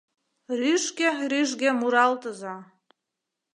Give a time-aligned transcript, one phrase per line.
[0.59, 2.55] Рӱжге-рӱжге муралтыза